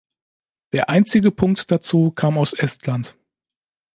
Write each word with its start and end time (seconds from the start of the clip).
Der 0.73 0.89
einzige 0.89 1.29
Punkt 1.29 1.69
dazu 1.69 2.09
kam 2.09 2.39
aus 2.39 2.53
Estland. 2.53 3.15